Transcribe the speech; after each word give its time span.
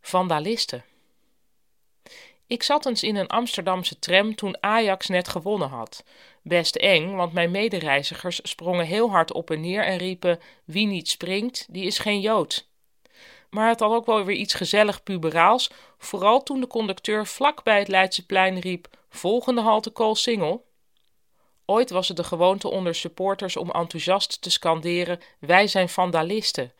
Vandalisten. 0.00 0.84
Ik 2.46 2.62
zat 2.62 2.86
eens 2.86 3.02
in 3.02 3.16
een 3.16 3.28
Amsterdamse 3.28 3.98
tram 3.98 4.34
toen 4.34 4.56
Ajax 4.62 5.06
net 5.06 5.28
gewonnen 5.28 5.68
had. 5.68 6.04
Best 6.42 6.76
eng, 6.76 7.14
want 7.14 7.32
mijn 7.32 7.50
medereizigers 7.50 8.40
sprongen 8.42 8.86
heel 8.86 9.10
hard 9.10 9.32
op 9.32 9.50
en 9.50 9.60
neer 9.60 9.84
en 9.84 9.96
riepen: 9.96 10.40
Wie 10.64 10.86
niet 10.86 11.08
springt, 11.08 11.66
die 11.70 11.84
is 11.84 11.98
geen 11.98 12.20
Jood. 12.20 12.68
Maar 13.50 13.68
het 13.68 13.80
had 13.80 13.92
ook 13.92 14.06
wel 14.06 14.24
weer 14.24 14.36
iets 14.36 14.54
gezellig 14.54 15.02
puberaals, 15.02 15.70
vooral 15.98 16.42
toen 16.42 16.60
de 16.60 16.66
conducteur 16.66 17.26
vlak 17.26 17.62
bij 17.62 17.78
het 17.78 17.88
Leidseplein 17.88 18.58
riep: 18.58 18.88
Volgende 19.08 19.60
halte 19.60 19.90
Koolsingel. 19.90 20.64
Ooit 21.66 21.90
was 21.90 22.08
het 22.08 22.16
de 22.16 22.24
gewoonte 22.24 22.70
onder 22.70 22.94
supporters 22.94 23.56
om 23.56 23.70
enthousiast 23.70 24.42
te 24.42 24.50
scanderen: 24.50 25.20
Wij 25.38 25.66
zijn 25.66 25.88
vandalisten. 25.88 26.72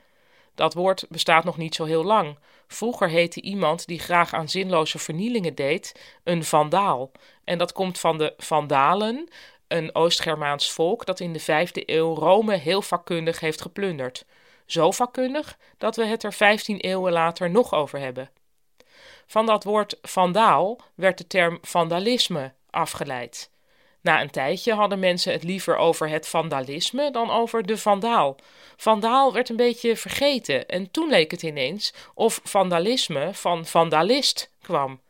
Dat 0.55 0.75
woord 0.75 1.07
bestaat 1.09 1.45
nog 1.45 1.57
niet 1.57 1.75
zo 1.75 1.85
heel 1.85 2.05
lang. 2.05 2.39
Vroeger 2.67 3.09
heette 3.09 3.41
iemand 3.41 3.87
die 3.87 3.99
graag 3.99 4.33
aan 4.35 4.49
zinloze 4.49 4.99
vernielingen 4.99 5.55
deed 5.55 6.17
een 6.25 6.45
vandaal. 6.45 7.11
En 7.45 7.59
dat 7.59 7.73
komt 7.73 7.99
van 7.99 8.19
de 8.19 8.35
Vandalen, 8.37 9.29
een 9.69 9.95
Oost-Germaans 9.95 10.73
volk 10.73 11.07
dat 11.07 11.21
in 11.21 11.33
de 11.33 11.41
vijfde 11.41 11.83
eeuw 11.87 12.15
Rome 12.15 12.57
heel 12.57 12.83
vakkundig 12.83 13.41
heeft 13.41 13.61
geplunderd. 13.63 14.25
Zo 14.67 14.91
vakkundig 14.91 15.59
dat 15.79 15.97
we 15.97 16.05
het 16.05 16.23
er 16.23 16.33
vijftien 16.33 16.81
eeuwen 16.81 17.13
later 17.13 17.51
nog 17.51 17.75
over 17.75 17.99
hebben. 17.99 18.31
Van 19.27 19.47
dat 19.47 19.65
woord 19.65 19.99
vandaal 20.03 20.79
werd 20.95 21.19
de 21.19 21.27
term 21.27 21.59
vandalisme 21.63 22.53
afgeleid. 22.71 23.51
Na 24.05 24.21
een 24.21 24.31
tijdje 24.31 24.75
hadden 24.75 24.99
mensen 24.99 25.33
het 25.33 25.43
liever 25.43 25.77
over 25.77 26.09
het 26.09 26.29
vandalisme 26.29 27.11
dan 27.11 27.31
over 27.31 27.67
de 27.67 27.77
vandaal. 27.77 28.37
Vandaal 28.77 29.33
werd 29.33 29.49
een 29.49 29.57
beetje 29.57 29.97
vergeten 29.97 30.69
en 30.69 30.91
toen 30.91 31.09
leek 31.09 31.31
het 31.31 31.43
ineens 31.43 31.95
of 32.15 32.41
vandalisme 32.43 33.29
van 33.33 33.67
vandalist 33.67 34.51
kwam. 34.63 35.01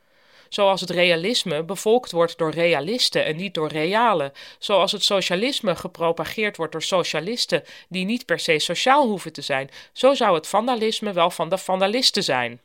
Zoals 0.48 0.80
het 0.80 0.90
realisme 0.90 1.62
bevolkt 1.62 2.12
wordt 2.12 2.38
door 2.38 2.50
realisten 2.50 3.24
en 3.24 3.36
niet 3.36 3.54
door 3.54 3.68
realen. 3.68 4.32
Zoals 4.58 4.92
het 4.92 5.04
socialisme 5.04 5.76
gepropageerd 5.76 6.56
wordt 6.56 6.72
door 6.72 6.82
socialisten 6.82 7.64
die 7.88 8.04
niet 8.04 8.26
per 8.26 8.38
se 8.38 8.58
sociaal 8.58 9.06
hoeven 9.06 9.32
te 9.32 9.42
zijn. 9.42 9.70
Zo 9.92 10.14
zou 10.14 10.34
het 10.34 10.48
vandalisme 10.48 11.12
wel 11.12 11.30
van 11.30 11.48
de 11.48 11.58
vandalisten 11.58 12.24
zijn. 12.24 12.60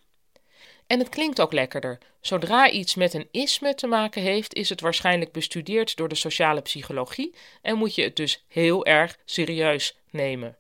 En 0.90 1.00
het 1.00 1.10
klinkt 1.10 1.42
ook 1.42 1.54
lekkerder. 1.54 1.98
Zodra 2.22 2.70
iets 2.70 2.96
met 2.96 3.14
een 3.14 3.28
isme 3.32 3.76
te 3.76 3.88
maken 3.88 4.22
heeft, 4.22 4.54
is 4.54 4.70
het 4.70 4.82
waarschijnlijk 4.82 5.32
bestudeerd 5.32 5.96
door 5.96 6.08
de 6.08 6.16
sociale 6.16 6.62
psychologie 6.62 7.36
en 7.62 7.78
moet 7.78 7.96
je 7.96 8.04
het 8.04 8.16
dus 8.16 8.44
heel 8.48 8.86
erg 8.86 9.18
serieus 9.26 9.98
nemen. 10.10 10.58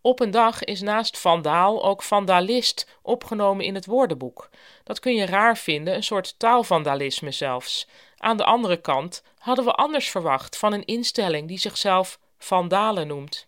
Op 0.00 0.20
een 0.20 0.30
dag 0.30 0.64
is 0.64 0.80
naast 0.80 1.18
vandaal 1.18 1.84
ook 1.84 2.02
vandalist 2.02 2.98
opgenomen 3.02 3.64
in 3.64 3.74
het 3.74 3.86
woordenboek. 3.86 4.48
Dat 4.84 5.00
kun 5.00 5.14
je 5.14 5.26
raar 5.26 5.56
vinden, 5.56 5.94
een 5.94 6.02
soort 6.02 6.38
taalvandalisme 6.38 7.30
zelfs. 7.30 7.88
Aan 8.16 8.36
de 8.36 8.44
andere 8.44 8.80
kant 8.80 9.22
hadden 9.38 9.64
we 9.64 9.72
anders 9.72 10.10
verwacht 10.10 10.58
van 10.58 10.72
een 10.72 10.84
instelling 10.84 11.48
die 11.48 11.58
zichzelf 11.58 12.18
vandalen 12.38 13.06
noemt. 13.06 13.46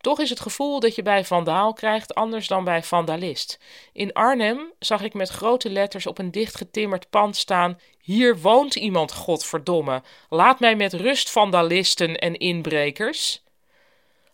Toch 0.00 0.20
is 0.20 0.30
het 0.30 0.40
gevoel 0.40 0.80
dat 0.80 0.94
je 0.94 1.02
bij 1.02 1.24
vandaal 1.24 1.72
krijgt 1.72 2.14
anders 2.14 2.46
dan 2.46 2.64
bij 2.64 2.82
vandalist. 2.82 3.58
In 3.92 4.12
Arnhem 4.12 4.72
zag 4.78 5.02
ik 5.02 5.14
met 5.14 5.28
grote 5.28 5.70
letters 5.70 6.06
op 6.06 6.18
een 6.18 6.30
dichtgetimmerd 6.30 7.10
pand 7.10 7.36
staan: 7.36 7.80
Hier 7.98 8.38
woont 8.38 8.74
iemand, 8.74 9.12
godverdomme. 9.12 10.02
Laat 10.28 10.60
mij 10.60 10.76
met 10.76 10.92
rust, 10.92 11.30
vandalisten 11.30 12.16
en 12.18 12.36
inbrekers. 12.36 13.42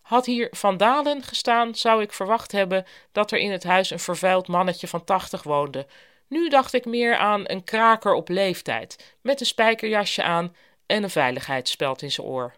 Had 0.03 0.27
hier 0.27 0.49
vandalen 0.51 1.23
gestaan, 1.23 1.75
zou 1.75 2.03
ik 2.03 2.13
verwacht 2.13 2.53
hebben 2.53 2.87
dat 3.13 3.33
er 3.33 3.39
in 3.39 3.51
het 3.51 3.65
huis 3.65 3.91
een 3.91 3.99
vervuild 3.99 4.49
mannetje 4.49 4.89
van 4.89 5.05
tachtig 5.05 5.43
woonde. 5.43 5.87
Nu 6.29 6.49
dacht 6.49 6.73
ik 6.73 6.85
meer 6.85 7.17
aan 7.17 7.43
een 7.45 7.65
kraker 7.65 8.15
op 8.15 8.29
leeftijd, 8.29 9.17
met 9.21 9.41
een 9.41 9.47
spijkerjasje 9.47 10.23
aan 10.23 10.57
en 10.87 11.03
een 11.03 11.11
veiligheidsspeld 11.11 12.03
in 12.03 12.13
zijn 12.13 12.27
oor. 12.27 12.55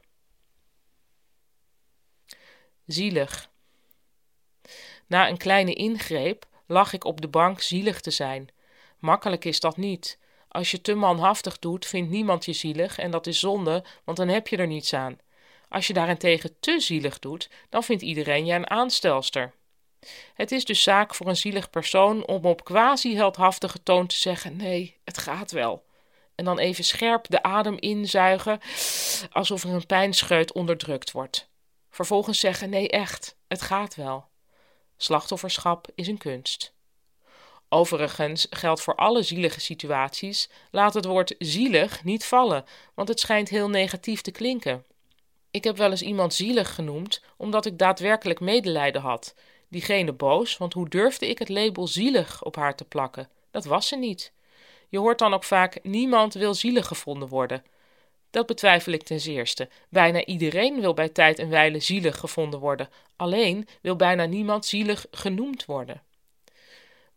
Zielig. 2.88 3.50
Na 5.06 5.28
een 5.28 5.36
kleine 5.36 5.74
ingreep 5.74 6.46
lag 6.66 6.92
ik 6.92 7.04
op 7.04 7.20
de 7.20 7.28
bank 7.28 7.60
zielig 7.60 8.00
te 8.00 8.10
zijn. 8.10 8.48
Makkelijk 8.98 9.44
is 9.44 9.60
dat 9.60 9.76
niet. 9.76 10.18
Als 10.48 10.70
je 10.70 10.80
te 10.80 10.94
manhaftig 10.94 11.58
doet, 11.58 11.86
vindt 11.86 12.10
niemand 12.10 12.44
je 12.44 12.52
zielig 12.52 12.98
en 12.98 13.10
dat 13.10 13.26
is 13.26 13.38
zonde, 13.38 13.84
want 14.04 14.16
dan 14.16 14.28
heb 14.28 14.48
je 14.48 14.56
er 14.56 14.66
niets 14.66 14.94
aan. 14.94 15.18
Als 15.68 15.86
je 15.86 15.92
daarentegen 15.92 16.56
te 16.60 16.80
zielig 16.80 17.18
doet, 17.18 17.50
dan 17.68 17.82
vindt 17.82 18.02
iedereen 18.02 18.46
je 18.46 18.54
een 18.54 18.70
aanstelster. 18.70 19.52
Het 20.34 20.52
is 20.52 20.64
dus 20.64 20.82
zaak 20.82 21.14
voor 21.14 21.26
een 21.26 21.36
zielig 21.36 21.70
persoon 21.70 22.26
om 22.26 22.44
op 22.44 22.64
quasi-heldhaftige 22.64 23.82
toon 23.82 24.06
te 24.06 24.16
zeggen: 24.16 24.56
nee, 24.56 24.96
het 25.04 25.18
gaat 25.18 25.50
wel. 25.50 25.84
En 26.34 26.44
dan 26.44 26.58
even 26.58 26.84
scherp 26.84 27.26
de 27.28 27.42
adem 27.42 27.76
inzuigen, 27.78 28.60
alsof 29.32 29.64
er 29.64 29.70
een 29.70 29.86
pijnscheut 29.86 30.52
onderdrukt 30.52 31.10
wordt. 31.10 31.47
Vervolgens 31.90 32.40
zeggen: 32.40 32.70
nee, 32.70 32.88
echt, 32.88 33.36
het 33.48 33.62
gaat 33.62 33.94
wel. 33.94 34.24
Slachtofferschap 34.96 35.86
is 35.94 36.06
een 36.06 36.18
kunst. 36.18 36.72
Overigens 37.68 38.46
geldt 38.50 38.80
voor 38.80 38.94
alle 38.94 39.22
zielige 39.22 39.60
situaties: 39.60 40.50
laat 40.70 40.94
het 40.94 41.04
woord 41.04 41.34
zielig 41.38 42.04
niet 42.04 42.24
vallen, 42.24 42.64
want 42.94 43.08
het 43.08 43.20
schijnt 43.20 43.48
heel 43.48 43.68
negatief 43.68 44.20
te 44.20 44.30
klinken. 44.30 44.84
Ik 45.50 45.64
heb 45.64 45.76
wel 45.76 45.90
eens 45.90 46.02
iemand 46.02 46.34
zielig 46.34 46.74
genoemd, 46.74 47.22
omdat 47.36 47.66
ik 47.66 47.78
daadwerkelijk 47.78 48.40
medelijden 48.40 49.02
had. 49.02 49.34
Diegene 49.68 50.12
boos, 50.12 50.56
want 50.56 50.72
hoe 50.72 50.88
durfde 50.88 51.28
ik 51.28 51.38
het 51.38 51.48
label 51.48 51.86
zielig 51.86 52.44
op 52.44 52.56
haar 52.56 52.76
te 52.76 52.84
plakken? 52.84 53.28
Dat 53.50 53.64
was 53.64 53.88
ze 53.88 53.96
niet. 53.96 54.32
Je 54.88 54.98
hoort 54.98 55.18
dan 55.18 55.34
ook 55.34 55.44
vaak: 55.44 55.78
niemand 55.82 56.34
wil 56.34 56.54
zielig 56.54 56.86
gevonden 56.86 57.28
worden. 57.28 57.64
Dat 58.30 58.46
betwijfel 58.46 58.92
ik 58.92 59.02
ten 59.02 59.20
zeerste. 59.20 59.68
Bijna 59.88 60.24
iedereen 60.24 60.80
wil 60.80 60.94
bij 60.94 61.08
tijd 61.08 61.38
en 61.38 61.48
wijle 61.48 61.80
zielig 61.80 62.18
gevonden 62.18 62.60
worden. 62.60 62.88
Alleen 63.16 63.68
wil 63.82 63.96
bijna 63.96 64.24
niemand 64.24 64.66
zielig 64.66 65.06
genoemd 65.10 65.64
worden. 65.64 66.02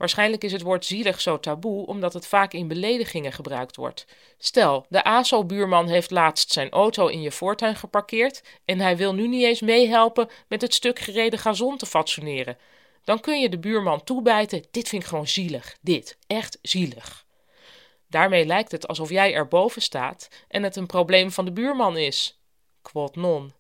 Waarschijnlijk 0.02 0.44
is 0.44 0.52
het 0.52 0.62
woord 0.62 0.86
zielig 0.86 1.22
zo 1.22 1.40
taboe 1.40 1.86
omdat 1.86 2.14
het 2.14 2.28
vaak 2.28 2.54
in 2.54 2.68
beledigingen 2.68 3.32
gebruikt 3.32 3.76
wordt. 3.76 4.06
Stel, 4.38 4.86
de 4.90 5.04
ASO-buurman 5.04 5.88
heeft 5.88 6.12
laatst 6.12 6.52
zijn 6.52 6.70
auto 6.70 7.08
in 7.08 7.22
je 7.22 7.32
voortuin 7.32 7.76
geparkeerd 7.76 8.44
en 8.66 8.80
hij 8.80 8.98
wil 8.98 9.14
nu 9.14 9.28
niet 9.28 9.44
eens 9.44 9.62
meehelpen 9.62 10.30
met 10.48 10.62
het 10.62 10.74
stuk 10.74 11.00
gereden 11.00 11.40
gazon 11.40 11.78
te 11.78 11.86
fatsoeneren. 11.86 12.58
Dan 13.04 13.20
kun 13.20 13.40
je 13.42 13.50
de 13.50 13.60
buurman 13.60 14.04
toebijten: 14.04 14.64
Dit 14.72 14.90
vind 14.90 15.02
ik 15.02 15.08
gewoon 15.08 15.28
zielig. 15.28 15.78
Dit, 15.82 16.18
echt 16.28 16.58
zielig. 16.62 17.26
Daarmee 18.12 18.46
lijkt 18.46 18.72
het 18.72 18.88
alsof 18.88 19.10
jij 19.10 19.34
erboven 19.34 19.82
staat 19.82 20.28
en 20.48 20.64
het 20.64 20.76
een 20.76 20.86
probleem 20.86 21.32
van 21.32 21.46
de 21.46 21.52
buurman 21.52 21.98
is. 21.98 22.40
Quod 22.82 23.16
non. 23.16 23.54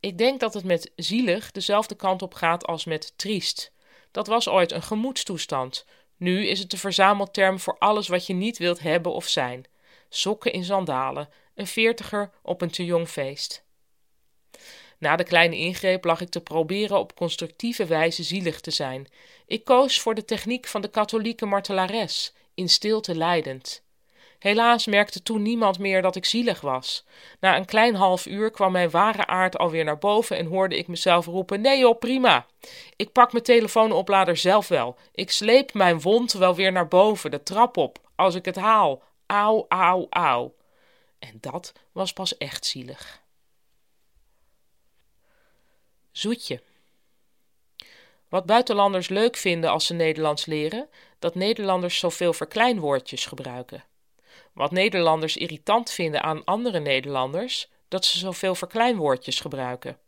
Ik 0.00 0.18
denk 0.18 0.40
dat 0.40 0.54
het 0.54 0.64
met 0.64 0.92
zielig 0.96 1.50
dezelfde 1.50 1.94
kant 1.94 2.22
op 2.22 2.34
gaat 2.34 2.66
als 2.66 2.84
met 2.84 3.12
triest. 3.16 3.72
Dat 4.10 4.26
was 4.26 4.48
ooit 4.48 4.72
een 4.72 4.82
gemoedstoestand. 4.82 5.84
Nu 6.16 6.46
is 6.46 6.58
het 6.58 6.70
de 6.70 6.76
verzamelterm 6.76 7.60
voor 7.60 7.76
alles 7.78 8.08
wat 8.08 8.26
je 8.26 8.34
niet 8.34 8.58
wilt 8.58 8.80
hebben 8.80 9.12
of 9.12 9.28
zijn. 9.28 9.64
Sokken 10.08 10.52
in 10.52 10.64
sandalen, 10.64 11.28
een 11.54 11.66
veertiger 11.66 12.30
op 12.42 12.60
een 12.60 12.70
te 12.70 12.84
jong 12.84 13.08
feest. 13.08 13.64
Na 14.98 15.16
de 15.16 15.24
kleine 15.24 15.56
ingreep 15.56 16.04
lag 16.04 16.20
ik 16.20 16.28
te 16.28 16.40
proberen 16.40 16.98
op 16.98 17.14
constructieve 17.14 17.86
wijze 17.86 18.22
zielig 18.22 18.60
te 18.60 18.70
zijn. 18.70 19.08
Ik 19.46 19.64
koos 19.64 20.00
voor 20.00 20.14
de 20.14 20.24
techniek 20.24 20.66
van 20.66 20.80
de 20.80 20.88
katholieke 20.88 21.46
martelares, 21.46 22.32
in 22.58 22.68
stilte 22.68 23.14
lijdend. 23.14 23.82
Helaas 24.38 24.86
merkte 24.86 25.22
toen 25.22 25.42
niemand 25.42 25.78
meer 25.78 26.02
dat 26.02 26.16
ik 26.16 26.24
zielig 26.24 26.60
was. 26.60 27.04
Na 27.40 27.56
een 27.56 27.64
klein 27.64 27.94
half 27.94 28.26
uur 28.26 28.50
kwam 28.50 28.72
mijn 28.72 28.90
ware 28.90 29.26
aard 29.26 29.58
alweer 29.58 29.84
naar 29.84 29.98
boven 29.98 30.36
en 30.36 30.46
hoorde 30.46 30.76
ik 30.76 30.88
mezelf 30.88 31.26
roepen: 31.26 31.60
Nee 31.60 31.78
joh, 31.78 31.98
prima. 31.98 32.46
Ik 32.96 33.12
pak 33.12 33.32
mijn 33.32 33.44
telefoonoplader 33.44 34.36
zelf 34.36 34.68
wel. 34.68 34.96
Ik 35.12 35.30
sleep 35.30 35.74
mijn 35.74 36.00
wond 36.00 36.32
wel 36.32 36.54
weer 36.54 36.72
naar 36.72 36.88
boven, 36.88 37.30
de 37.30 37.42
trap 37.42 37.76
op, 37.76 37.98
als 38.14 38.34
ik 38.34 38.44
het 38.44 38.56
haal. 38.56 39.02
Auw, 39.26 39.66
auw, 39.68 40.06
auw. 40.10 40.54
En 41.18 41.38
dat 41.40 41.72
was 41.92 42.12
pas 42.12 42.36
echt 42.36 42.66
zielig. 42.66 43.22
Zoetje. 46.12 46.60
Wat 48.28 48.46
buitenlanders 48.46 49.08
leuk 49.08 49.36
vinden 49.36 49.70
als 49.70 49.86
ze 49.86 49.94
Nederlands 49.94 50.46
leren, 50.46 50.88
dat 51.18 51.34
Nederlanders 51.34 51.98
zoveel 51.98 52.32
verkleinwoordjes 52.32 53.26
gebruiken. 53.26 53.84
Wat 54.52 54.70
Nederlanders 54.70 55.36
irritant 55.36 55.90
vinden 55.90 56.22
aan 56.22 56.44
andere 56.44 56.78
Nederlanders, 56.78 57.70
dat 57.88 58.04
ze 58.04 58.18
zoveel 58.18 58.54
verkleinwoordjes 58.54 59.40
gebruiken. 59.40 59.98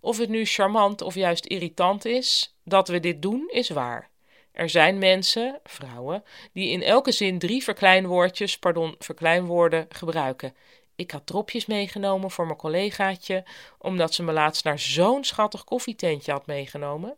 Of 0.00 0.18
het 0.18 0.28
nu 0.28 0.44
charmant 0.44 1.02
of 1.02 1.14
juist 1.14 1.46
irritant 1.46 2.04
is, 2.04 2.56
dat 2.64 2.88
we 2.88 3.00
dit 3.00 3.22
doen, 3.22 3.48
is 3.48 3.68
waar. 3.68 4.10
Er 4.52 4.68
zijn 4.68 4.98
mensen, 4.98 5.60
vrouwen, 5.64 6.24
die 6.52 6.70
in 6.70 6.82
elke 6.82 7.12
zin 7.12 7.38
drie 7.38 7.62
verkleinwoordjes, 7.62 8.58
pardon, 8.58 8.94
verkleinwoorden 8.98 9.86
gebruiken. 9.88 10.54
Ik 10.96 11.10
had 11.10 11.26
dropjes 11.26 11.66
meegenomen 11.66 12.30
voor 12.30 12.46
mijn 12.46 12.58
collegaatje, 12.58 13.44
omdat 13.78 14.14
ze 14.14 14.22
me 14.22 14.32
laatst 14.32 14.64
naar 14.64 14.78
zo'n 14.78 15.24
schattig 15.24 15.64
koffietentje 15.64 16.32
had 16.32 16.46
meegenomen. 16.46 17.16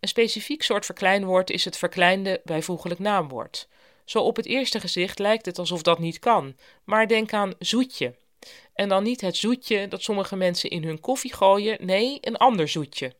Een 0.00 0.08
specifiek 0.08 0.62
soort 0.62 0.84
verkleinwoord 0.84 1.50
is 1.50 1.64
het 1.64 1.76
verkleinde 1.76 2.40
bijvoeglijk 2.44 3.00
naamwoord. 3.00 3.68
Zo 4.04 4.18
op 4.18 4.36
het 4.36 4.46
eerste 4.46 4.80
gezicht 4.80 5.18
lijkt 5.18 5.46
het 5.46 5.58
alsof 5.58 5.82
dat 5.82 5.98
niet 5.98 6.18
kan, 6.18 6.56
maar 6.84 7.08
denk 7.08 7.32
aan 7.32 7.54
zoetje. 7.58 8.14
En 8.74 8.88
dan 8.88 9.02
niet 9.02 9.20
het 9.20 9.36
zoetje 9.36 9.88
dat 9.88 10.02
sommige 10.02 10.36
mensen 10.36 10.70
in 10.70 10.84
hun 10.84 11.00
koffie 11.00 11.34
gooien, 11.34 11.86
nee, 11.86 12.18
een 12.20 12.36
ander 12.36 12.68
zoetje. 12.68 13.14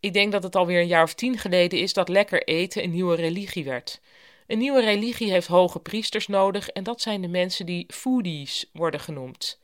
Ik 0.00 0.12
denk 0.12 0.32
dat 0.32 0.42
het 0.42 0.56
alweer 0.56 0.80
een 0.80 0.86
jaar 0.86 1.02
of 1.02 1.14
tien 1.14 1.38
geleden 1.38 1.78
is 1.78 1.92
dat 1.92 2.08
lekker 2.08 2.42
eten 2.42 2.82
een 2.82 2.90
nieuwe 2.90 3.14
religie 3.16 3.64
werd. 3.64 4.00
Een 4.46 4.58
nieuwe 4.58 4.80
religie 4.80 5.30
heeft 5.30 5.46
hoge 5.46 5.80
priesters 5.80 6.26
nodig 6.26 6.68
en 6.68 6.82
dat 6.82 7.00
zijn 7.00 7.20
de 7.20 7.28
mensen 7.28 7.66
die 7.66 7.86
foodies 7.88 8.70
worden 8.72 9.00
genoemd. 9.00 9.60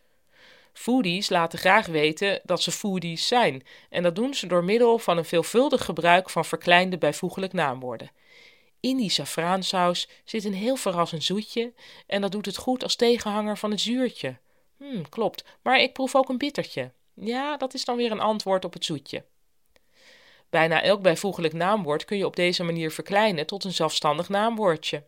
Foodies 0.79 1.29
laten 1.29 1.59
graag 1.59 1.87
weten 1.87 2.41
dat 2.45 2.63
ze 2.63 2.71
foodies 2.71 3.27
zijn 3.27 3.63
en 3.91 4.03
dat 4.03 4.17
doen 4.17 4.35
ze 4.35 4.47
door 4.47 4.65
middel 4.65 4.99
van 4.99 5.17
een 5.17 5.25
veelvuldig 5.25 5.85
gebruik 5.85 6.31
van 6.31 6.45
verkleinde 6.45 6.99
bijvoeglijk 6.99 7.53
naamwoorden. 7.53 8.11
In 8.81 8.97
die 8.97 9.11
safraansaus 9.11 10.09
zit 10.25 10.45
een 10.45 10.55
heel 10.55 10.77
verrassend 10.77 11.25
zoetje 11.25 11.73
en 12.07 12.21
dat 12.21 12.33
doet 12.33 12.47
het 12.47 12.57
goed 12.57 12.83
als 12.83 12.97
tegenhanger 12.97 13.59
van 13.59 13.71
het 13.71 13.81
zuurtje. 13.81 14.37
Hmm, 14.77 15.09
klopt, 15.09 15.45
maar 15.63 15.81
ik 15.81 15.93
proef 15.93 16.15
ook 16.15 16.29
een 16.29 16.39
bittertje. 16.39 16.93
Ja, 17.15 17.57
dat 17.57 17.75
is 17.75 17.85
dan 17.85 17.97
weer 17.97 18.11
een 18.11 18.21
antwoord 18.21 18.65
op 18.65 18.73
het 18.73 18.85
zoetje. 18.85 19.25
Bijna 20.51 20.83
elk 20.83 21.03
bijvoeglijk 21.03 21.55
naamwoord 21.55 22.05
kun 22.05 22.19
je 22.19 22.27
op 22.27 22.37
deze 22.37 22.65
manier 22.65 22.91
verkleinen 22.91 23.47
tot 23.47 23.65
een 23.65 23.73
zelfstandig 23.73 24.29
naamwoordje. 24.29 25.03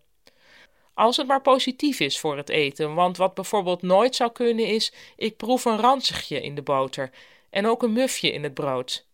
Als 1.00 1.16
het 1.16 1.26
maar 1.26 1.40
positief 1.40 2.00
is 2.00 2.18
voor 2.18 2.36
het 2.36 2.48
eten, 2.48 2.94
want 2.94 3.16
wat 3.16 3.34
bijvoorbeeld 3.34 3.82
nooit 3.82 4.16
zou 4.16 4.32
kunnen 4.32 4.66
is: 4.66 4.92
ik 5.16 5.36
proef 5.36 5.64
een 5.64 5.80
ranzigje 5.80 6.40
in 6.40 6.54
de 6.54 6.62
boter 6.62 7.10
en 7.50 7.66
ook 7.66 7.82
een 7.82 7.92
mufje 7.92 8.32
in 8.32 8.42
het 8.42 8.54
brood. 8.54 9.06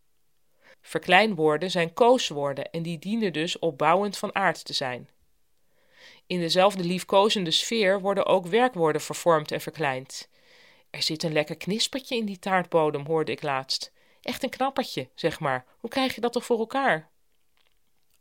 Verkleinwoorden 0.80 1.70
zijn 1.70 1.94
kooswoorden 1.94 2.70
en 2.70 2.82
die 2.82 2.98
dienen 2.98 3.32
dus 3.32 3.58
opbouwend 3.58 4.18
van 4.18 4.34
aard 4.34 4.64
te 4.64 4.72
zijn. 4.72 5.08
In 6.26 6.40
dezelfde 6.40 6.84
liefkozende 6.84 7.50
sfeer 7.50 8.00
worden 8.00 8.26
ook 8.26 8.46
werkwoorden 8.46 9.02
vervormd 9.02 9.52
en 9.52 9.60
verkleind. 9.60 10.28
Er 10.90 11.02
zit 11.02 11.22
een 11.22 11.32
lekker 11.32 11.56
knispertje 11.56 12.16
in 12.16 12.26
die 12.26 12.38
taartbodem, 12.38 13.06
hoorde 13.06 13.32
ik 13.32 13.42
laatst. 13.42 13.92
Echt 14.22 14.42
een 14.42 14.50
knappertje, 14.50 15.08
zeg 15.14 15.40
maar. 15.40 15.64
Hoe 15.78 15.90
krijg 15.90 16.14
je 16.14 16.20
dat 16.20 16.32
toch 16.32 16.44
voor 16.44 16.58
elkaar? 16.58 17.10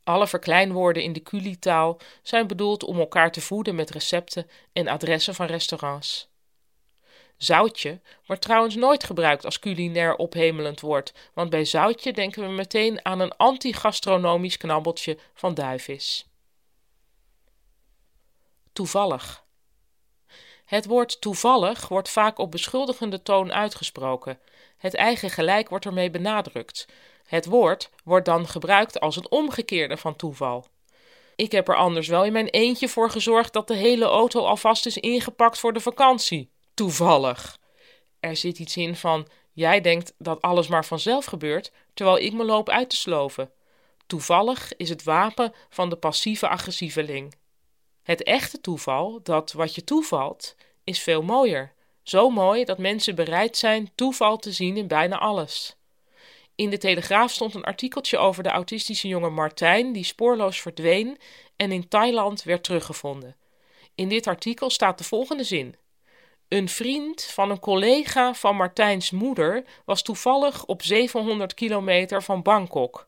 Alle 0.05 0.27
verkleinwoorden 0.27 1.03
in 1.03 1.13
de 1.13 1.23
culitaal 1.23 1.99
zijn 2.21 2.47
bedoeld 2.47 2.83
om 2.83 2.99
elkaar 2.99 3.31
te 3.31 3.41
voeden 3.41 3.75
met 3.75 3.89
recepten 3.89 4.49
en 4.73 4.87
adressen 4.87 5.35
van 5.35 5.45
restaurants. 5.45 6.29
Zoutje 7.37 8.01
wordt 8.25 8.41
trouwens 8.41 8.75
nooit 8.75 9.03
gebruikt 9.03 9.45
als 9.45 9.59
culinair 9.59 10.15
ophemelend 10.15 10.79
woord, 10.79 11.13
want 11.33 11.49
bij 11.49 11.65
zoutje 11.65 12.13
denken 12.13 12.41
we 12.41 12.49
meteen 12.49 13.05
aan 13.05 13.19
een 13.19 13.37
anti-gastronomisch 13.37 14.57
knabbeltje 14.57 15.17
van 15.33 15.53
duivis. 15.53 16.27
Toevallig. 18.73 19.43
Het 20.65 20.85
woord 20.85 21.21
toevallig 21.21 21.87
wordt 21.87 22.09
vaak 22.09 22.37
op 22.37 22.51
beschuldigende 22.51 23.21
toon 23.21 23.53
uitgesproken. 23.53 24.39
Het 24.85 24.95
eigen 24.95 25.29
gelijk 25.29 25.69
wordt 25.69 25.85
ermee 25.85 26.09
benadrukt. 26.09 26.85
Het 27.25 27.45
woord 27.45 27.89
wordt 28.03 28.25
dan 28.25 28.47
gebruikt 28.47 28.99
als 28.99 29.15
het 29.15 29.29
omgekeerde 29.29 29.97
van 29.97 30.15
toeval. 30.15 30.65
Ik 31.35 31.51
heb 31.51 31.67
er 31.67 31.75
anders 31.75 32.07
wel 32.07 32.25
in 32.25 32.31
mijn 32.31 32.47
eentje 32.47 32.89
voor 32.89 33.09
gezorgd 33.09 33.53
dat 33.53 33.67
de 33.67 33.75
hele 33.75 34.05
auto 34.05 34.45
alvast 34.45 34.85
is 34.85 34.97
ingepakt 34.97 35.59
voor 35.59 35.73
de 35.73 35.79
vakantie. 35.79 36.49
Toevallig. 36.73 37.57
Er 38.19 38.35
zit 38.35 38.59
iets 38.59 38.77
in 38.77 38.95
van: 38.95 39.27
jij 39.51 39.81
denkt 39.81 40.13
dat 40.17 40.41
alles 40.41 40.67
maar 40.67 40.85
vanzelf 40.85 41.25
gebeurt, 41.25 41.71
terwijl 41.93 42.17
ik 42.17 42.33
me 42.33 42.43
loop 42.43 42.69
uit 42.69 42.89
te 42.89 42.95
sloven. 42.95 43.51
Toevallig 44.07 44.75
is 44.75 44.89
het 44.89 45.03
wapen 45.03 45.53
van 45.69 45.89
de 45.89 45.95
passieve 45.95 46.47
agressieveling. 46.47 47.35
Het 48.03 48.23
echte 48.23 48.61
toeval, 48.61 49.19
dat 49.23 49.51
wat 49.51 49.75
je 49.75 49.83
toevalt, 49.83 50.55
is 50.83 50.99
veel 50.99 51.21
mooier. 51.21 51.74
Zo 52.05 52.29
mooi 52.29 52.65
dat 52.65 52.77
mensen 52.77 53.15
bereid 53.15 53.57
zijn 53.57 53.91
toeval 53.95 54.37
te 54.37 54.51
zien 54.51 54.77
in 54.77 54.87
bijna 54.87 55.17
alles. 55.17 55.75
In 56.55 56.69
de 56.69 56.77
Telegraaf 56.77 57.31
stond 57.31 57.53
een 57.53 57.63
artikeltje 57.63 58.17
over 58.17 58.43
de 58.43 58.49
autistische 58.49 59.07
jongen 59.07 59.33
Martijn 59.33 59.93
die 59.93 60.03
spoorloos 60.03 60.61
verdween 60.61 61.17
en 61.55 61.71
in 61.71 61.87
Thailand 61.87 62.43
werd 62.43 62.63
teruggevonden. 62.63 63.35
In 63.95 64.09
dit 64.09 64.27
artikel 64.27 64.69
staat 64.69 64.97
de 64.97 65.03
volgende 65.03 65.43
zin: 65.43 65.75
Een 66.47 66.69
vriend 66.69 67.23
van 67.23 67.49
een 67.49 67.59
collega 67.59 68.33
van 68.33 68.55
Martijns 68.55 69.11
moeder 69.11 69.63
was 69.85 70.01
toevallig 70.01 70.65
op 70.65 70.83
700 70.83 71.53
kilometer 71.53 72.23
van 72.23 72.41
Bangkok. 72.41 73.07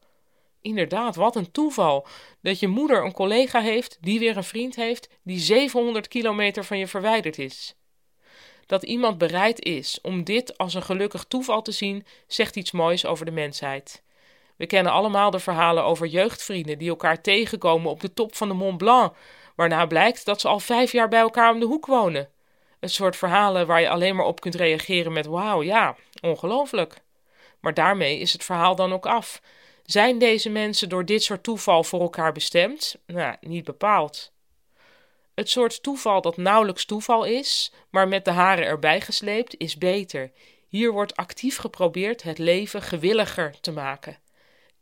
Inderdaad, 0.62 1.16
wat 1.16 1.36
een 1.36 1.52
toeval 1.52 2.08
dat 2.42 2.60
je 2.60 2.68
moeder 2.68 3.06
een 3.06 3.14
collega 3.14 3.62
heeft 3.62 3.98
die 4.02 4.20
weer 4.20 4.38
een 4.38 4.44
vriend 4.44 4.76
heeft 4.76 5.10
die 5.24 5.40
700 5.40 6.08
kilometer 6.08 6.64
van 6.64 6.78
je 6.78 6.88
verwijderd 6.88 7.38
is. 7.38 7.76
Dat 8.68 8.84
iemand 8.84 9.18
bereid 9.18 9.64
is 9.64 10.00
om 10.02 10.24
dit 10.24 10.58
als 10.58 10.74
een 10.74 10.84
gelukkig 10.84 11.24
toeval 11.24 11.62
te 11.62 11.72
zien, 11.72 12.06
zegt 12.28 12.56
iets 12.56 12.72
moois 12.72 13.06
over 13.06 13.26
de 13.26 13.32
mensheid. 13.32 14.04
We 14.56 14.66
kennen 14.66 14.92
allemaal 14.92 15.32
de 15.32 15.40
verhalen 15.40 15.84
over 15.84 16.08
jeugdvrienden 16.08 16.78
die 16.78 16.90
elkaar 16.90 17.22
tegenkomen 17.22 17.92
op 17.92 18.00
de 18.00 18.14
top 18.14 18.36
van 18.36 18.48
de 18.48 18.54
Mont 18.54 18.78
Blanc, 18.78 19.16
waarna 19.56 19.86
blijkt 19.86 20.26
dat 20.26 20.42
ze 20.42 20.48
al 20.48 20.60
vijf 20.60 20.92
jaar 20.92 21.08
bij 21.08 21.20
elkaar 21.20 21.54
om 21.54 21.60
de 21.60 21.66
hoek 21.66 21.86
wonen. 21.86 22.30
Een 22.80 22.90
soort 22.90 23.16
verhalen 23.16 23.68
waar 23.68 23.82
je 23.82 23.90
alleen 23.90 24.16
maar 24.16 24.26
op 24.26 24.40
kunt 24.40 24.56
reageren 24.56 25.14
met 25.14 25.26
wauw, 25.26 25.62
ja, 25.62 25.96
ongelooflijk. 26.22 27.02
Maar 27.60 27.74
daarmee 27.74 28.20
is 28.20 28.34
het 28.34 28.44
verhaal 28.44 28.76
dan 28.76 28.94
ook 28.94 29.06
af. 29.06 29.42
Zijn 29.84 30.18
deze 30.18 30.50
mensen 30.50 30.90
door 30.90 31.06
dit 31.06 31.24
soort 31.24 31.44
toeval 31.44 31.84
voor 31.84 32.02
elkaar 32.02 32.32
bestemd? 32.32 32.96
Nou, 33.06 33.36
niet 33.42 33.64
bepaald. 33.64 34.32
Het 35.38 35.50
soort 35.50 35.84
toeval 35.84 36.22
dat 36.22 36.38
nauwelijks 36.38 36.86
toeval 36.86 37.24
is, 37.24 37.72
maar 37.90 38.08
met 38.08 38.26
de 38.26 38.32
haren 38.32 38.66
erbij 38.66 39.02
gesleept, 39.02 39.58
is 39.58 39.78
beter. 39.78 40.32
Hier 40.68 40.92
wordt 40.92 41.16
actief 41.16 41.58
geprobeerd 41.58 42.24
het 42.24 42.38
leven 42.38 42.82
gewilliger 42.82 43.60
te 43.60 43.72
maken. 43.72 44.20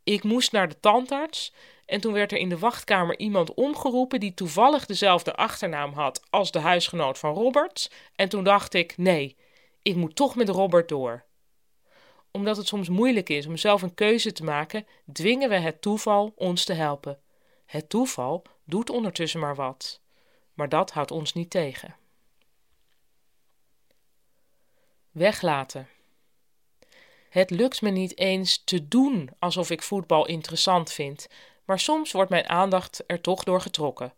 Ik 0.04 0.22
moest 0.22 0.52
naar 0.52 0.68
de 0.68 0.80
tandarts 0.80 1.52
en 1.86 2.00
toen 2.00 2.12
werd 2.12 2.32
er 2.32 2.38
in 2.38 2.48
de 2.48 2.58
wachtkamer 2.58 3.18
iemand 3.18 3.54
omgeroepen 3.54 4.20
die 4.20 4.34
toevallig 4.34 4.86
dezelfde 4.86 5.34
achternaam 5.34 5.92
had 5.92 6.22
als 6.30 6.50
de 6.50 6.58
huisgenoot 6.58 7.18
van 7.18 7.34
Robert. 7.34 7.90
En 8.14 8.28
toen 8.28 8.44
dacht 8.44 8.74
ik: 8.74 8.96
nee, 8.96 9.36
ik 9.82 9.96
moet 9.96 10.16
toch 10.16 10.36
met 10.36 10.48
Robert 10.48 10.88
door. 10.88 11.24
Omdat 12.30 12.56
het 12.56 12.66
soms 12.66 12.88
moeilijk 12.88 13.28
is 13.28 13.46
om 13.46 13.56
zelf 13.56 13.82
een 13.82 13.94
keuze 13.94 14.32
te 14.32 14.44
maken, 14.44 14.86
dwingen 15.12 15.48
we 15.48 15.56
het 15.58 15.80
toeval 15.80 16.32
ons 16.36 16.64
te 16.64 16.72
helpen. 16.72 17.20
Het 17.66 17.88
toeval 17.88 18.42
doet 18.64 18.90
ondertussen 18.90 19.40
maar 19.40 19.54
wat 19.54 20.04
maar 20.56 20.68
dat 20.68 20.90
houdt 20.90 21.10
ons 21.10 21.32
niet 21.32 21.50
tegen. 21.50 21.96
Weglaten. 25.10 25.88
Het 27.30 27.50
lukt 27.50 27.82
me 27.82 27.90
niet 27.90 28.18
eens 28.18 28.64
te 28.64 28.88
doen 28.88 29.30
alsof 29.38 29.70
ik 29.70 29.82
voetbal 29.82 30.26
interessant 30.26 30.92
vind, 30.92 31.28
maar 31.64 31.80
soms 31.80 32.12
wordt 32.12 32.30
mijn 32.30 32.48
aandacht 32.48 33.04
er 33.06 33.20
toch 33.20 33.44
door 33.44 33.60
getrokken. 33.60 34.12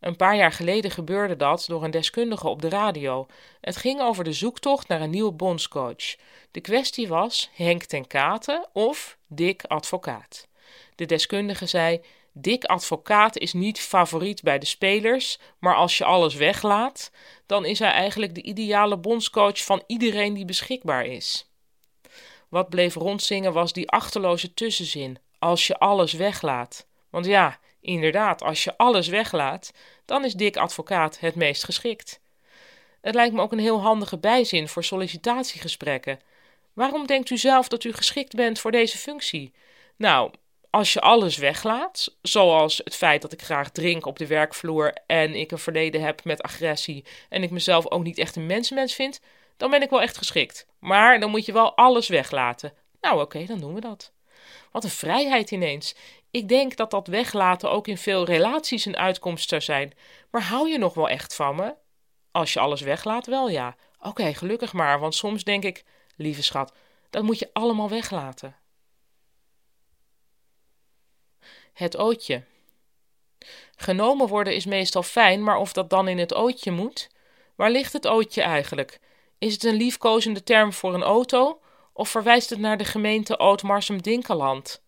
Een 0.00 0.16
paar 0.16 0.36
jaar 0.36 0.52
geleden 0.52 0.90
gebeurde 0.90 1.36
dat 1.36 1.64
door 1.68 1.84
een 1.84 1.90
deskundige 1.90 2.48
op 2.48 2.62
de 2.62 2.68
radio. 2.68 3.26
Het 3.60 3.76
ging 3.76 4.00
over 4.00 4.24
de 4.24 4.32
zoektocht 4.32 4.88
naar 4.88 5.00
een 5.00 5.10
nieuwe 5.10 5.32
bondscoach. 5.32 6.16
De 6.50 6.60
kwestie 6.60 7.08
was 7.08 7.50
Henk 7.54 7.82
ten 7.82 8.06
Katen 8.06 8.68
of 8.72 9.18
Dick 9.26 9.64
Advocaat. 9.64 10.48
De 10.94 11.06
deskundige 11.06 11.66
zei: 11.66 12.00
Dick 12.36 12.64
Advocaat 12.64 13.38
is 13.38 13.52
niet 13.52 13.80
favoriet 13.80 14.42
bij 14.42 14.58
de 14.58 14.66
spelers, 14.66 15.38
maar 15.58 15.74
als 15.74 15.98
je 15.98 16.04
alles 16.04 16.34
weglaat, 16.34 17.10
dan 17.46 17.64
is 17.64 17.78
hij 17.78 17.90
eigenlijk 17.90 18.34
de 18.34 18.42
ideale 18.42 18.96
bondscoach 18.96 19.64
van 19.64 19.82
iedereen 19.86 20.34
die 20.34 20.44
beschikbaar 20.44 21.06
is. 21.06 21.50
Wat 22.48 22.68
bleef 22.68 22.94
rondzingen 22.94 23.52
was 23.52 23.72
die 23.72 23.90
achterloze 23.90 24.54
tussenzin: 24.54 25.18
als 25.38 25.66
je 25.66 25.78
alles 25.78 26.12
weglaat. 26.12 26.86
Want 27.10 27.26
ja, 27.26 27.58
inderdaad, 27.80 28.42
als 28.42 28.64
je 28.64 28.76
alles 28.76 29.08
weglaat, 29.08 29.72
dan 30.04 30.24
is 30.24 30.34
Dick 30.34 30.56
Advocaat 30.56 31.20
het 31.20 31.34
meest 31.34 31.64
geschikt. 31.64 32.20
Het 33.00 33.14
lijkt 33.14 33.34
me 33.34 33.40
ook 33.40 33.52
een 33.52 33.58
heel 33.58 33.80
handige 33.80 34.18
bijzin 34.18 34.68
voor 34.68 34.84
sollicitatiegesprekken. 34.84 36.20
Waarom 36.72 37.06
denkt 37.06 37.30
u 37.30 37.36
zelf 37.36 37.68
dat 37.68 37.84
u 37.84 37.92
geschikt 37.92 38.34
bent 38.34 38.58
voor 38.58 38.70
deze 38.70 38.98
functie? 38.98 39.52
Nou, 39.96 40.30
als 40.74 40.92
je 40.92 41.00
alles 41.00 41.36
weglaat, 41.36 42.16
zoals 42.22 42.80
het 42.84 42.94
feit 42.94 43.22
dat 43.22 43.32
ik 43.32 43.42
graag 43.42 43.70
drink 43.70 44.06
op 44.06 44.18
de 44.18 44.26
werkvloer 44.26 44.92
en 45.06 45.34
ik 45.34 45.50
een 45.50 45.58
verleden 45.58 46.02
heb 46.02 46.24
met 46.24 46.42
agressie 46.42 47.04
en 47.28 47.42
ik 47.42 47.50
mezelf 47.50 47.90
ook 47.90 48.02
niet 48.02 48.18
echt 48.18 48.36
een 48.36 48.46
mensenmens 48.46 48.94
vind, 48.94 49.20
dan 49.56 49.70
ben 49.70 49.82
ik 49.82 49.90
wel 49.90 50.02
echt 50.02 50.16
geschikt. 50.16 50.66
Maar 50.78 51.20
dan 51.20 51.30
moet 51.30 51.46
je 51.46 51.52
wel 51.52 51.76
alles 51.76 52.08
weglaten. 52.08 52.72
Nou 53.00 53.20
oké, 53.20 53.44
dan 53.44 53.58
doen 53.58 53.74
we 53.74 53.80
dat. 53.80 54.12
Wat 54.72 54.84
een 54.84 54.90
vrijheid 54.90 55.50
ineens. 55.50 55.94
Ik 56.30 56.48
denk 56.48 56.76
dat 56.76 56.90
dat 56.90 57.06
weglaten 57.06 57.70
ook 57.70 57.88
in 57.88 57.98
veel 57.98 58.24
relaties 58.24 58.84
een 58.84 58.96
uitkomst 58.96 59.48
zou 59.48 59.60
zijn. 59.60 59.92
Maar 60.30 60.42
hou 60.42 60.68
je 60.68 60.78
nog 60.78 60.94
wel 60.94 61.08
echt 61.08 61.34
van 61.34 61.56
me? 61.56 61.74
Als 62.30 62.52
je 62.52 62.60
alles 62.60 62.80
weglaat, 62.80 63.26
wel 63.26 63.48
ja. 63.48 63.76
Oké, 64.00 64.34
gelukkig 64.34 64.72
maar, 64.72 65.00
want 65.00 65.14
soms 65.14 65.44
denk 65.44 65.64
ik, 65.64 65.84
lieve 66.16 66.42
schat, 66.42 66.72
dat 67.10 67.22
moet 67.22 67.38
je 67.38 67.50
allemaal 67.52 67.88
weglaten. 67.88 68.56
Het 71.74 71.96
ootje. 71.96 72.42
Genomen 73.76 74.28
worden 74.28 74.54
is 74.54 74.64
meestal 74.64 75.02
fijn, 75.02 75.42
maar 75.42 75.56
of 75.56 75.72
dat 75.72 75.90
dan 75.90 76.08
in 76.08 76.18
het 76.18 76.34
ootje 76.34 76.70
moet? 76.70 77.10
Waar 77.54 77.70
ligt 77.70 77.92
het 77.92 78.06
ootje 78.06 78.42
eigenlijk? 78.42 79.00
Is 79.38 79.52
het 79.52 79.64
een 79.64 79.74
liefkozende 79.74 80.42
term 80.42 80.72
voor 80.72 80.94
een 80.94 81.02
auto 81.02 81.60
of 81.92 82.08
verwijst 82.08 82.50
het 82.50 82.58
naar 82.58 82.76
de 82.76 82.84
gemeente 82.84 83.36
Oud-Marsum-Dinkeland? 83.36 84.82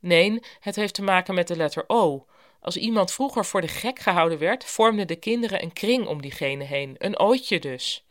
Nee, 0.00 0.40
het 0.60 0.76
heeft 0.76 0.94
te 0.94 1.02
maken 1.02 1.34
met 1.34 1.48
de 1.48 1.56
letter 1.56 1.84
O. 1.86 2.26
Als 2.60 2.76
iemand 2.76 3.12
vroeger 3.12 3.44
voor 3.44 3.60
de 3.60 3.68
gek 3.68 3.98
gehouden 3.98 4.38
werd, 4.38 4.64
vormden 4.64 5.06
de 5.06 5.16
kinderen 5.16 5.62
een 5.62 5.72
kring 5.72 6.06
om 6.06 6.22
diegene 6.22 6.64
heen, 6.64 6.94
een 6.98 7.18
ootje 7.18 7.58
dus. 7.58 8.04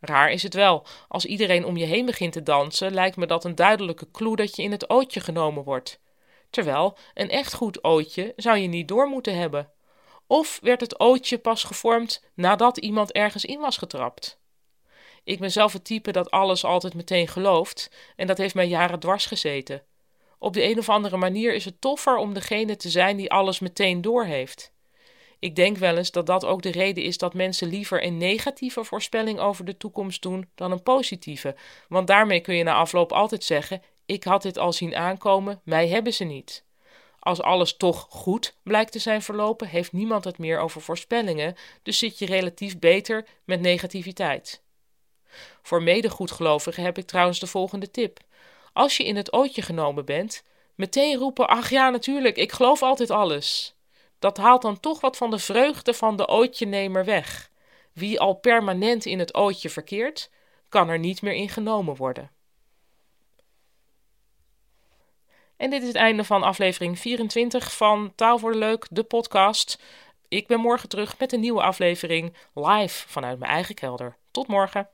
Raar 0.00 0.30
is 0.30 0.42
het 0.42 0.54
wel, 0.54 0.86
als 1.08 1.24
iedereen 1.24 1.64
om 1.64 1.76
je 1.76 1.84
heen 1.84 2.06
begint 2.06 2.32
te 2.32 2.42
dansen, 2.42 2.94
lijkt 2.94 3.16
me 3.16 3.26
dat 3.26 3.44
een 3.44 3.54
duidelijke 3.54 4.10
clue 4.12 4.36
dat 4.36 4.56
je 4.56 4.62
in 4.62 4.70
het 4.70 4.90
ootje 4.90 5.20
genomen 5.20 5.64
wordt. 5.64 6.00
Terwijl 6.54 6.96
een 7.14 7.30
echt 7.30 7.54
goed 7.54 7.84
ootje 7.84 8.32
zou 8.36 8.56
je 8.58 8.68
niet 8.68 8.88
door 8.88 9.08
moeten 9.08 9.36
hebben. 9.36 9.70
Of 10.26 10.58
werd 10.62 10.80
het 10.80 11.00
ootje 11.00 11.38
pas 11.38 11.64
gevormd 11.64 12.24
nadat 12.34 12.78
iemand 12.78 13.12
ergens 13.12 13.44
in 13.44 13.60
was 13.60 13.76
getrapt? 13.76 14.38
Ik 15.24 15.38
ben 15.38 15.50
zelf 15.50 15.72
het 15.72 15.84
type 15.84 16.12
dat 16.12 16.30
alles 16.30 16.64
altijd 16.64 16.94
meteen 16.94 17.28
gelooft 17.28 17.90
en 18.16 18.26
dat 18.26 18.38
heeft 18.38 18.54
mij 18.54 18.66
jaren 18.66 19.00
dwars 19.00 19.26
gezeten. 19.26 19.82
Op 20.38 20.52
de 20.52 20.62
een 20.62 20.78
of 20.78 20.88
andere 20.88 21.16
manier 21.16 21.54
is 21.54 21.64
het 21.64 21.80
toffer 21.80 22.16
om 22.16 22.34
degene 22.34 22.76
te 22.76 22.90
zijn 22.90 23.16
die 23.16 23.30
alles 23.30 23.58
meteen 23.58 24.00
doorheeft. 24.00 24.72
Ik 25.38 25.56
denk 25.56 25.76
wel 25.76 25.96
eens 25.96 26.10
dat 26.10 26.26
dat 26.26 26.44
ook 26.44 26.62
de 26.62 26.70
reden 26.70 27.04
is 27.04 27.18
dat 27.18 27.34
mensen 27.34 27.68
liever 27.68 28.04
een 28.04 28.16
negatieve 28.16 28.84
voorspelling 28.84 29.38
over 29.38 29.64
de 29.64 29.76
toekomst 29.76 30.22
doen 30.22 30.50
dan 30.54 30.72
een 30.72 30.82
positieve, 30.82 31.56
want 31.88 32.06
daarmee 32.06 32.40
kun 32.40 32.54
je 32.54 32.62
na 32.62 32.74
afloop 32.74 33.12
altijd 33.12 33.44
zeggen: 33.44 33.82
Ik 34.06 34.24
had 34.24 34.42
dit 34.42 34.58
al 34.58 34.72
zien 34.72 34.96
aankomen, 34.96 35.60
mij 35.64 35.88
hebben 35.88 36.14
ze 36.14 36.24
niet. 36.24 36.64
Als 37.18 37.42
alles 37.42 37.76
toch 37.76 38.06
goed 38.10 38.56
blijkt 38.62 38.92
te 38.92 38.98
zijn 38.98 39.22
verlopen, 39.22 39.68
heeft 39.68 39.92
niemand 39.92 40.24
het 40.24 40.38
meer 40.38 40.58
over 40.58 40.80
voorspellingen, 40.80 41.56
dus 41.82 41.98
zit 41.98 42.18
je 42.18 42.26
relatief 42.26 42.78
beter 42.78 43.26
met 43.44 43.60
negativiteit. 43.60 44.62
Voor 45.62 45.82
medegoedgelovigen 45.82 46.82
heb 46.82 46.98
ik 46.98 47.06
trouwens 47.06 47.40
de 47.40 47.46
volgende 47.46 47.90
tip. 47.90 48.18
Als 48.72 48.96
je 48.96 49.04
in 49.04 49.16
het 49.16 49.32
ootje 49.32 49.62
genomen 49.62 50.04
bent, 50.04 50.42
meteen 50.74 51.16
roepen: 51.16 51.48
Ach 51.48 51.70
ja, 51.70 51.90
natuurlijk, 51.90 52.36
ik 52.36 52.52
geloof 52.52 52.82
altijd 52.82 53.10
alles. 53.10 53.74
Dat 54.18 54.36
haalt 54.36 54.62
dan 54.62 54.80
toch 54.80 55.00
wat 55.00 55.16
van 55.16 55.30
de 55.30 55.38
vreugde 55.38 55.94
van 55.94 56.16
de 56.16 56.28
ootjenemer 56.28 57.04
weg. 57.04 57.50
Wie 57.92 58.20
al 58.20 58.34
permanent 58.34 59.04
in 59.04 59.18
het 59.18 59.34
ootje 59.34 59.70
verkeert, 59.70 60.30
kan 60.68 60.88
er 60.88 60.98
niet 60.98 61.22
meer 61.22 61.34
in 61.34 61.48
genomen 61.48 61.96
worden. 61.96 62.30
En 65.56 65.70
dit 65.70 65.82
is 65.82 65.88
het 65.88 65.96
einde 65.96 66.24
van 66.24 66.42
aflevering 66.42 66.98
24 66.98 67.76
van 67.76 68.12
Taal 68.14 68.38
voor 68.38 68.52
de 68.52 68.58
Leuk, 68.58 68.86
de 68.90 69.04
podcast. 69.04 69.82
Ik 70.28 70.46
ben 70.46 70.60
morgen 70.60 70.88
terug 70.88 71.18
met 71.18 71.32
een 71.32 71.40
nieuwe 71.40 71.62
aflevering 71.62 72.36
live 72.54 73.08
vanuit 73.08 73.38
mijn 73.38 73.50
eigen 73.50 73.74
kelder. 73.74 74.16
Tot 74.30 74.46
morgen. 74.46 74.93